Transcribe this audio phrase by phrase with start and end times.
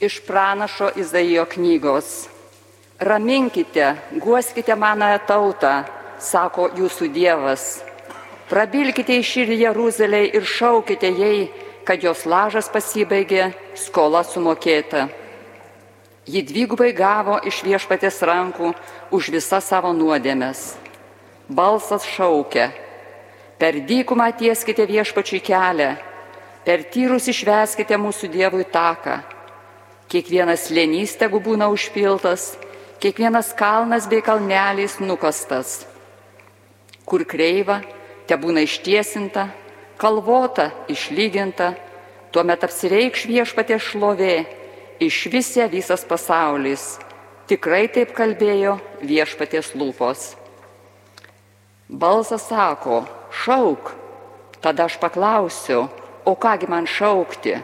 [0.00, 2.28] Iš pranašo Izaijo knygos.
[2.98, 5.70] Raminkite, guoskite manąją tautą,
[6.22, 7.64] sako jūsų Dievas.
[8.46, 11.48] Prabilkite iš ir Jeruzaliai ir šaukite jai,
[11.82, 15.08] kad jos lažas pasibaigė, skola sumokėta.
[16.30, 18.70] Ji dvigubai gavo iš viešpatės rankų
[19.10, 20.76] už visas savo nuodėmes.
[21.50, 22.68] Balsas šaukia.
[23.58, 25.90] Per dykumą tieskite viešpačiui kelią,
[26.62, 29.37] per tyrus išveskite mūsų Dievui taką
[30.08, 32.54] Kiekvienas lėnys tegu būna užpiltas,
[32.96, 35.82] kiekvienas kalnas bei kalnelis nukastas.
[37.04, 37.82] Kur kreiva,
[38.24, 39.50] te būna ištiesinta,
[40.00, 41.74] kalvota, išlyginta,
[42.32, 44.34] tuomet apsireikš viešpatė šlovė,
[44.96, 46.96] iš visie visas pasaulis.
[47.48, 50.34] Tikrai taip kalbėjo viešpatės lūpos.
[51.88, 53.04] Balsas sako,
[53.44, 53.92] šauk,
[54.64, 55.86] tada aš paklausiu,
[56.24, 57.60] o kągi man šaukti?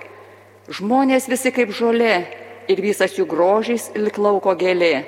[0.64, 2.24] Žmonės visi kaip žolė
[2.72, 5.04] ir visas jų grožys lik lauko gėlė.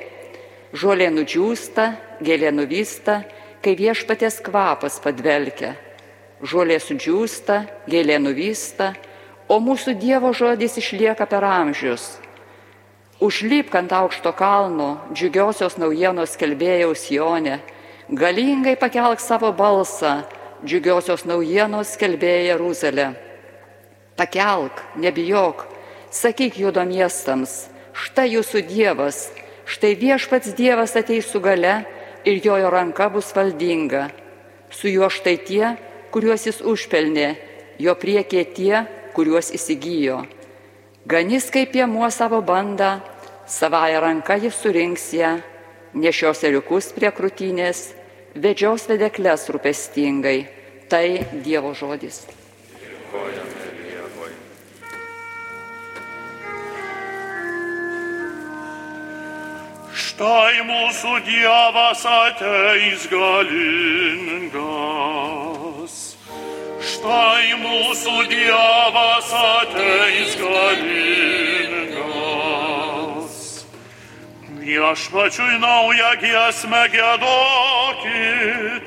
[0.76, 1.86] Žolė nudžiūsta,
[2.20, 3.22] gėlė nuvysta,
[3.64, 5.72] kai viešpatės kvapas padvelkia.
[6.44, 8.92] Žolė sudžiūsta, gėlė nuvysta,
[9.48, 12.18] o mūsų Dievo žodis išlieka per amžius.
[13.24, 17.62] Užlypk ant aukšto kalno, džiugiosios naujienos kelbėjaus Jonė,
[18.12, 20.26] galingai pakelk savo balsą,
[20.60, 23.14] džiugiosios naujienos kelbėja Jeruzalė
[24.16, 25.66] Pakelk, nebijok,
[26.10, 29.26] sakyk judo miestams, štai jūsų Dievas,
[29.68, 31.82] štai viešpats Dievas ateis su gale
[32.24, 34.08] ir jojo ranka bus valdinga.
[34.72, 35.74] Su juo štai tie,
[36.10, 37.28] kuriuos jis užpelnė,
[37.78, 40.24] jo priekė tie, kuriuos įsigijo.
[41.06, 42.96] Ganys kaip piemuo savo bandą,
[43.46, 45.36] savąją ranką jis surinks ją,
[45.94, 47.92] nešios eriukus prie krūtinės,
[48.34, 50.38] vedžios vedeklės rūpestingai.
[50.90, 51.06] Tai
[51.42, 52.24] Dievo žodis.
[52.78, 53.65] Dėkojame.
[60.16, 64.56] Štai mūsų Dievas ateis galingas.
[66.80, 71.36] Štai mūsų Dievas ateis galingas.
[74.56, 78.86] Viešpačiui naują giesmę gėdokit,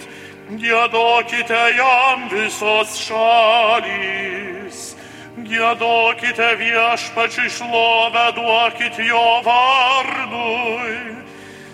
[0.57, 4.97] gėdokite jam visos šalys.
[5.46, 11.09] Gėdokite viešpačiui šlovę, duokit jo vardui.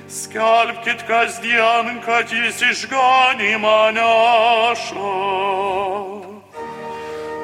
[0.08, 5.14] Skelbkit kasdien, kad jis išganimą neša.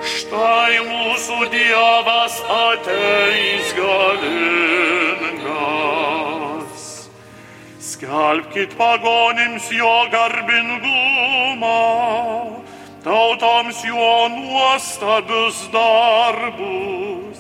[0.06, 4.62] Štai mūsų Dievas ateis galingas.
[7.82, 11.82] Skelbkit pagonims jo garbingumą,
[13.02, 17.31] tautoms jo nuostabius darbus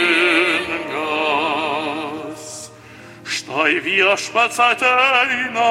[3.22, 5.71] štai viešpats ateina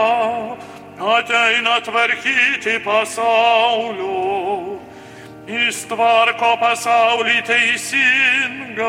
[0.99, 4.79] ateina tvarkyti pasaulio.
[5.47, 8.83] Jis tvarko pasaulį teisingai,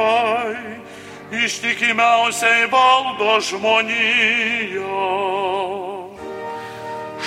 [1.45, 5.07] ištikimiausiai valdo žmoniją.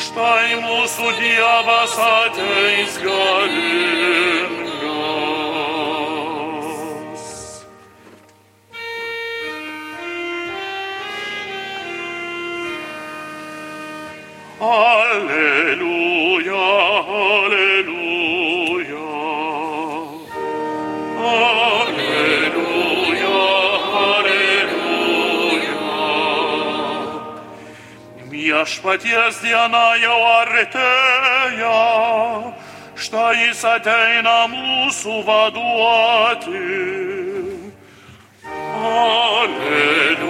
[0.02, 4.41] Štai mūsų Dievas ateis galingai.
[28.62, 31.78] Viešpaties diena jau artėja,
[32.94, 36.62] štai jis ateina mūsų vaduoti.
[38.92, 40.22] Alleluja.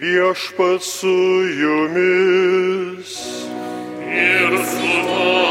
[0.00, 1.16] Viešpat su
[1.60, 3.12] jumis.
[4.08, 5.49] Ir su tavimi.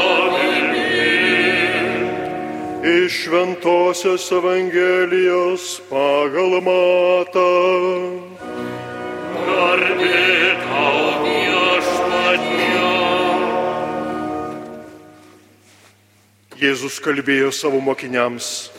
[2.80, 7.50] Iš Šventojios Evangelijos pagal matą.
[9.36, 12.86] Garbė tau viešpatie.
[16.56, 18.70] Jėzus kalbėjo savo mokiniams.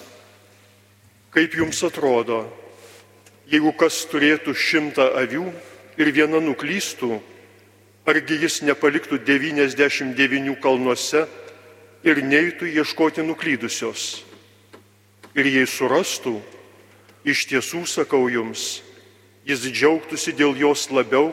[1.29, 2.49] Kaip jums atrodo,
[3.53, 5.45] jeigu kas turėtų šimtą avių
[6.01, 7.21] ir viena nuklystų,
[8.09, 11.27] argi jis nepaliktų 99 kalnuose
[12.03, 14.23] ir neitų ieškoti nuklydusios.
[15.37, 16.39] Ir jei surastų,
[17.23, 18.81] iš tiesų sakau jums,
[19.47, 21.31] jis džiaugtųsi dėl jos labiau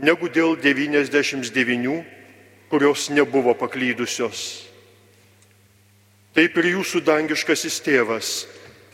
[0.00, 2.00] negu dėl 99,
[2.70, 4.66] kurios nebuvo paklydusios.
[6.34, 8.34] Taip ir jūsų dangiškasis tėvas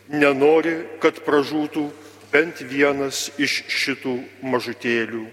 [0.08, 1.84] nenori, kad pražūtų
[2.32, 5.26] bent vienas iš šitų mažutėlių.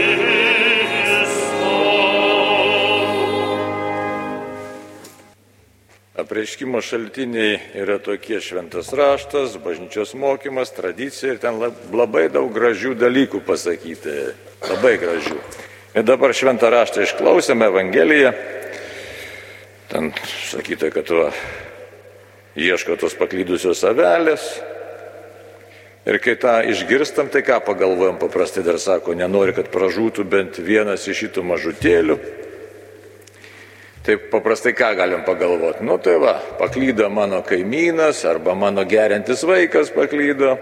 [6.24, 12.96] Apreiškimo šaltiniai yra tokie šventas raštas, bažnyčios mokymas, tradicija ir ten lab- labai daug gražių
[12.96, 14.32] dalykų pasakyti.
[14.72, 15.36] Labai gražių.
[16.00, 18.32] Ir dabar šventą raštą išklausėme Evangeliją.
[19.92, 20.16] Ten
[20.48, 21.28] sakyta, kad tu
[22.58, 24.48] ieško tos paklydusios avelės.
[26.08, 31.04] Ir kai tą išgirstam, tai ką pagalvojam, paprastai dar sako, nenori, kad pražūtų bent vienas
[31.08, 32.16] iš šitų mažutėlių.
[34.08, 35.84] Taip paprastai ką galim pagalvoti?
[35.84, 40.56] Nu tai va, paklydo mano kaimynas arba mano gerintis vaikas paklydo,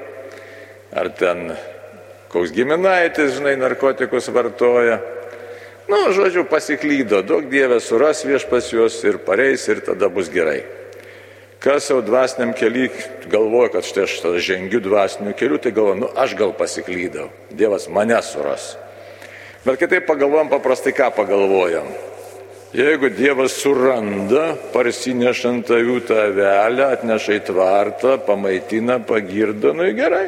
[0.90, 1.52] ar ten
[2.34, 4.98] koks giminaitis, žinai, narkotikus vartoja.
[5.86, 10.64] Nu, žodžiu, pasiklydo, daug dievė suras viešpas juos ir pareis ir tada bus gerai.
[11.66, 12.92] Kas jau dvasiniam keliui
[13.26, 18.20] galvoja, kad štai aš žengiu dvasiniu keliu, tai galvoju, nu aš gal pasiklydau, Dievas mane
[18.22, 18.76] suras.
[19.66, 21.88] Bet kitaip pagalvojam paprastai, ką pagalvojam.
[22.76, 30.28] Jeigu Dievas suranda, parsinešant avių tą avelę, atneša į tvartą, pamaitina, pagirdo, nu gerai.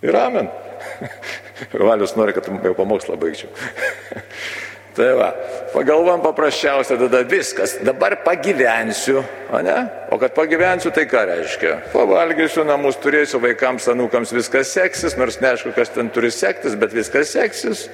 [0.00, 0.48] Ir amen.
[1.90, 3.52] Valius nori, kad jau pamokslą baigčiau.
[4.98, 5.28] tai va,
[5.72, 9.22] pagalvom paprasčiausia, tada viskas, dabar pagyvensiu,
[9.54, 9.76] o ne?
[10.10, 11.74] O kad pagyvensiu, tai ką reiškia?
[11.94, 17.30] Pavalgysiu, namus turėsiu, vaikams, anūkams viskas seksis, nors neaišku, kas ten turi sektis, bet viskas
[17.36, 17.86] seksis.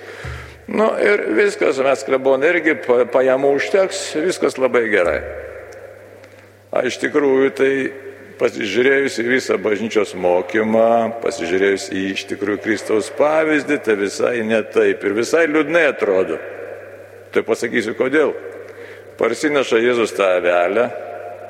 [0.67, 5.21] Nu ir viskas, mes klebon irgi pa- pajamų užteks, viskas labai gerai.
[6.73, 7.73] A iš tikrųjų tai
[8.41, 15.05] pasižiūrėjus į visą bažnyčios mokymą, pasižiūrėjus į iš tikrųjų Kristaus pavyzdį, tai visai ne taip
[15.05, 16.41] ir visai liūdnai atrodo.
[17.35, 18.31] Tai pasakysiu kodėl.
[19.19, 20.89] Parsineša Jėzus tą avelę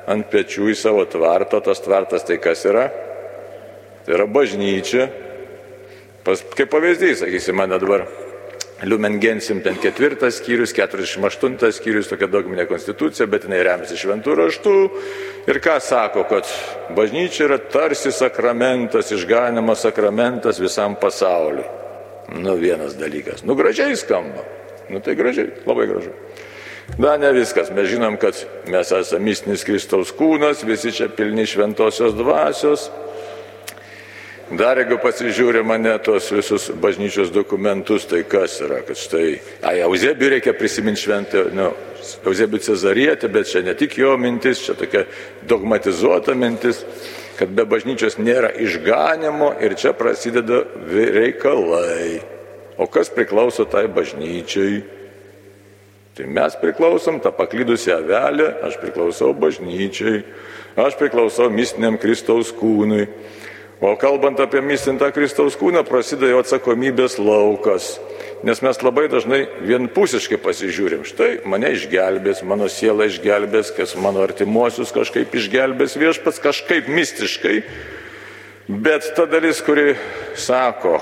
[0.09, 2.89] ant pečių į savo tvartą, tas tvartas tai kas yra?
[4.05, 5.09] Tai yra bažnyčia.
[6.25, 8.07] Pas, kaip pavyzdys, sakysim, mane dabar
[8.85, 14.75] Liumen Gensim ten ketvirtas skyrius, 48 skyrius, tokia dogminė konstitucija, bet jinai remiasi šventų raštų.
[15.53, 16.49] Ir ką sako, kad
[16.97, 21.65] bažnyčia yra tarsi sakramentas, išganimas sakramentas visam pasauliu.
[22.41, 23.45] Nu vienas dalykas.
[23.45, 24.45] Nu gražiai skamba.
[24.91, 26.13] Nu tai gražiai, labai gražu.
[26.99, 27.71] Na, ne viskas.
[27.75, 28.37] Mes žinom, kad
[28.71, 32.91] mes esame mistinis Kristaus kūnas, visi čia pilni šventosios dvasios.
[34.53, 40.35] Dar jeigu pasižiūrė mane tos visus bažnyčios dokumentus, tai kas yra, kad štai, ai, Euzebiui
[40.35, 41.71] reikia prisiminti šventą, nu,
[42.29, 45.07] Euzebiui Cezarietę, bet čia ne tik jo mintis, čia tokia
[45.49, 46.85] dogmatizuota mintis,
[47.41, 50.61] kad be bažnyčios nėra išganimo ir čia prasideda
[50.93, 52.34] reikalai.
[52.79, 54.83] O kas priklauso tai bažnyčiai?
[56.15, 60.23] Tai mes priklausom tą paklydusią avelę, aš priklausau bažnyčiai,
[60.79, 63.09] aš priklausau mistiniam Kristaus kūnui.
[63.83, 67.97] O kalbant apie mistintą Kristaus kūną, prasideda jo atsakomybės laukas.
[68.47, 71.03] Nes mes labai dažnai vienpusiškai pasižiūrim.
[71.09, 77.59] Štai mane išgelbės, mano siela išgelbės, kas mano artimuosius kažkaip išgelbės viešpats, kažkaip mistiškai.
[78.69, 79.97] Bet ta dalis, kuri
[80.39, 81.01] sako,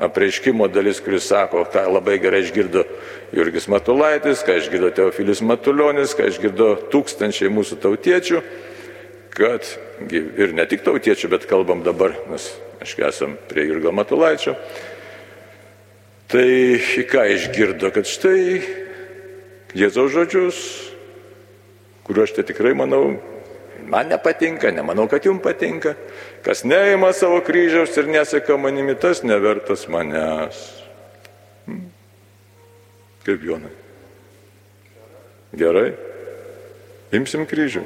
[0.00, 2.84] apreiškimo dalis, kuris sako, ką labai gerai išgirdo
[3.36, 8.42] Jurgis Matulaitis, ką išgirdo Teofilis Matulionis, ką išgirdo tūkstančiai mūsų tautiečių,
[9.36, 9.68] kad
[10.10, 12.48] ir ne tik tautiečių, bet kalbam dabar, nes
[12.80, 14.56] aišku esam prie Jurgio Matulaičio,
[16.32, 16.80] tai
[17.10, 18.62] ką išgirdo, kad štai
[19.76, 20.56] Jėzaus žodžius,
[22.02, 23.20] kuriuos aš tai tikrai manau,
[23.86, 25.94] man nepatinka, nemanau, kad jums patinka,
[26.44, 30.60] kas neima savo kryžiaus ir neseka manimi, tas nevertas manęs.
[31.66, 31.88] Hmm.
[33.26, 33.72] Kaip Jonai?
[35.56, 35.90] Gerai?
[37.12, 37.82] Imsim kryžių.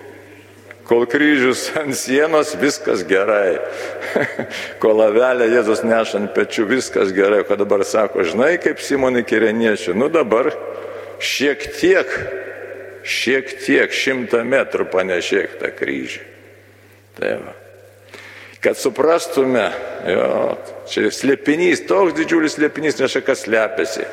[0.85, 3.57] Kol kryžius ant sienos, viskas gerai.
[4.83, 7.41] Kol lavelę Jėzus neša ant pečių, viskas gerai.
[7.41, 10.53] O dabar sako, žinai, kaip Simonai Kireniečiai, nu dabar
[11.25, 12.13] šiek tiek,
[13.01, 16.25] šiek tiek, šimtą metrų panešėk tą kryžių.
[17.17, 17.57] Tai va.
[18.65, 19.67] Kad suprastume,
[20.09, 20.29] jo,
[20.89, 24.07] čia slėpinys, toks didžiulis slėpinys, neša kas slepiasi.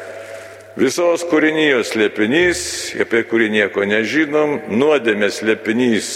[0.75, 2.61] Visos kūrinijos slėpinys,
[2.99, 6.07] apie kurį nieko nežinom, nuodėmės slėpinys,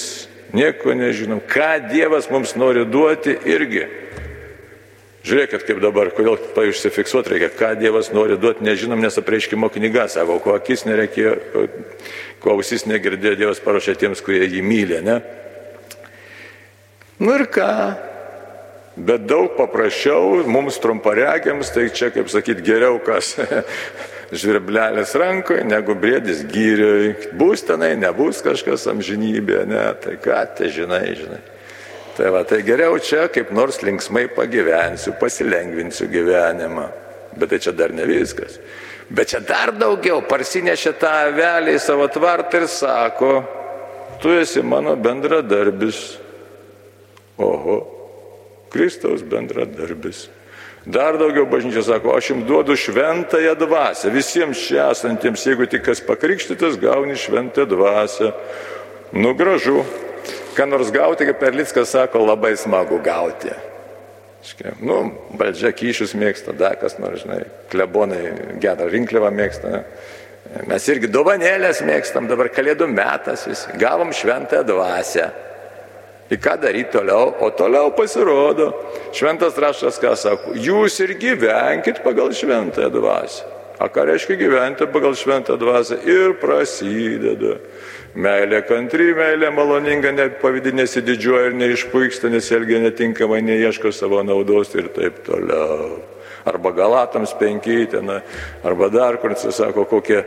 [0.55, 1.39] nieko nežinom.
[1.47, 3.85] Ką Dievas mums nori duoti irgi.
[5.25, 6.35] Žiūrėkit, kaip dabar, kodėl
[6.69, 11.37] užsifiksuoti reikia, ką Dievas nori duoti, nežinom, nes apreiškimo knyga savo, ko akis nereikėjo,
[12.43, 15.17] ko ausis negirdėjo, Dievas paruošė tiems, kurie jį myli, ne?
[17.23, 17.71] Nu ir ką?
[18.95, 23.33] Bet daug paprasčiau mums trumparegiams, tai čia, kaip sakyt, geriau kas
[24.39, 27.09] žvirblelės rankoje, negu brėdis gyriui.
[27.35, 31.41] Bus tenai, nebus kažkas amžinybė, ne, tai ką te žinai, žinai.
[32.15, 36.85] Tai va, tai geriau čia kaip nors linksmai pagyvensiu, pasilengvinsiu gyvenimą.
[37.35, 38.55] Bet tai čia dar ne viskas.
[39.11, 43.33] Bet čia dar daugiau parsinešė tą avelį į savo tvartą ir sako,
[44.23, 45.99] tu esi mano bendradarbis.
[47.35, 47.77] Oho,
[48.75, 50.27] Kristaus bendradarbis.
[50.85, 54.11] Dar daugiau bažnyčia sako, aš jums duodu šventąją dvasę.
[54.13, 58.33] Visiems čia esantiems, jeigu tik kas pakrikštytas, gauni šventąją dvasę.
[59.15, 59.85] Nu gražu.
[60.55, 63.53] Ką nors gauti, kaip Perlickas sako, labai smagu gauti.
[64.85, 64.99] Nu,
[65.33, 67.41] valdžia kyšius mėgsta, dar kas nors, žinai,
[67.71, 68.21] klebonai
[68.61, 69.81] geda rinkliavą mėgsta.
[70.69, 73.73] Mes irgi dovanėlės mėgstam, dabar kalėdų metas visi.
[73.81, 75.25] Gavom šventąją dvasę.
[76.29, 77.33] Tai ką daryti toliau?
[77.39, 78.71] O toliau pasirodo,
[79.13, 83.43] šventas raštas ką sako, jūs ir gyvenkit pagal šventąją dvasę.
[83.79, 85.99] O ką reiškia gyventi pagal šventą dvasę?
[86.07, 87.59] Ir prasideda.
[88.15, 95.19] Meilė kantry, meilė maloninga, nepavydį nesididžiuoja ir neišpuiksta, nesielgia netinkamai, neieško savo naudos ir taip
[95.27, 96.14] toliau
[96.45, 98.11] arba Galatams penki, ten,
[98.63, 100.21] arba dar kur jis sako, kokie,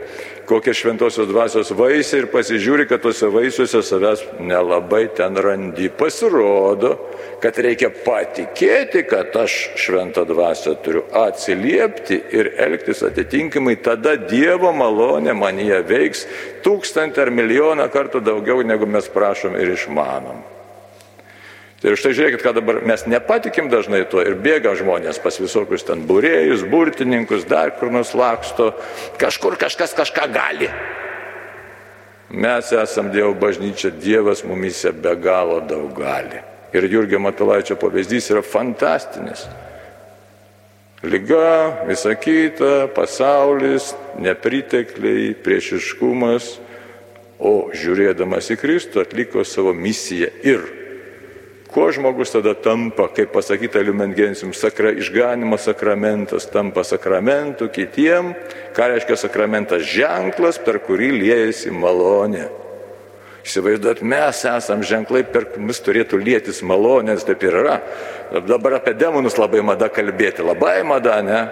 [0.49, 5.89] kokie šventosios dvasios vaisiai ir pasižiūri, kad tuose vaisiuose savęs nelabai ten randi.
[5.89, 6.95] Pasirodo,
[7.39, 15.33] kad reikia patikėti, kad aš šventą dvasę turiu atsiliepti ir elgtis atitinkamai, tada Dievo malonė
[15.37, 16.27] manyje veiks
[16.65, 20.58] tūkstantį ar milijoną kartų daugiau, negu mes prašom ir išmanom.
[21.79, 26.01] Tai štai žiūrėkit, ką dabar mes nepatikim dažnai tuo ir bėga žmonės pas visokius ten
[26.09, 28.73] būrėjus, burtininkus, dar kur nors laksto,
[29.21, 30.67] kažkur kažkas kažką gali.
[32.29, 36.43] Mes esam Dievo bažnyčia, Dievas mumise be galo daug gali.
[36.75, 39.47] Ir Jurgio Matulaičio pavyzdys yra fantastinis.
[40.99, 46.57] Liga, visa kita, pasaulis, nepritekliai, priešiškumas,
[47.39, 50.67] o žiūrėdamas į Kristų atliko savo misiją ir
[51.69, 58.31] Kuo žmogus tada tampa, kaip pasakyta Liumengensium, sakra, išganimo sakramentas tampa sakramentu kitiem,
[58.73, 62.47] ką reiškia sakramentas ženklas, per kurį liejasi malonė.
[63.45, 67.77] Įsivaizduot, mes esam ženklai, per mus turėtų lėtis malonės, taip ir yra.
[68.49, 71.43] Dabar apie demonus labai mada kalbėti, labai mada, ne?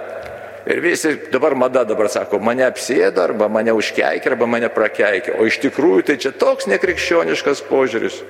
[0.67, 5.37] Ir visi dabar mada dabar sako, mane apsėdo, arba mane užkeikė, arba mane prakeikė.
[5.37, 8.23] O iš tikrųjų tai čia toks nekrikščioniškas požiūris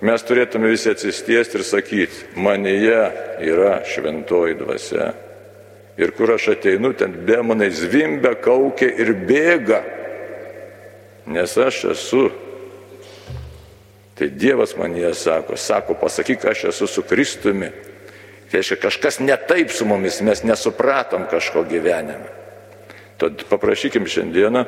[0.00, 3.00] mes turėtume visi atsistiesti ir sakyti, manyje
[3.44, 5.12] yra šventoji dvasia.
[5.98, 9.80] Ir kur aš ateinu, ten demonai zvimbia, kaukia ir bėga.
[11.28, 12.28] Nes aš esu.
[14.18, 17.70] Tai Dievas man jie sako, sako, pasakyk, aš esu su Kristumi.
[18.48, 22.30] Tai reiškia, kažkas ne taip su mumis, mes nesupratom kažko gyvenime.
[23.18, 24.64] Tad paprašykim šiandieną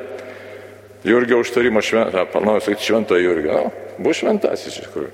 [1.03, 5.11] Jurgio užtarimo šventą, panauju sakyti švento Jurgio, no, bus šventasis iš tikrųjų.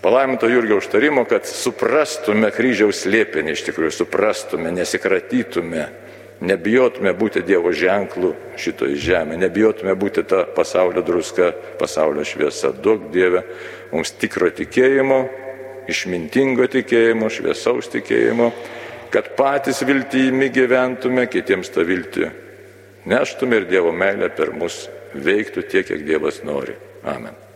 [0.00, 5.88] Palaiminto Jurgio užtarimo, kad suprastume kryžiaus slėpinį, iš tikrųjų suprastume, nesikratytume,
[6.40, 12.72] nebijotume būti Dievo ženklų šitoje žemėje, nebijotume būti ta pasaulio druska, pasaulio šviesa.
[12.72, 13.42] Daug Dieve
[13.92, 15.24] mums tikro tikėjimo,
[15.90, 18.52] išmintingo tikėjimo, šviesaus tikėjimo,
[19.12, 22.30] kad patys viltimi gyventume, kitiems tą viltį
[23.08, 26.76] neštume ir Dievo meilę per mus veiktų tiek, kiek Dievas nori.
[27.04, 27.47] Amen.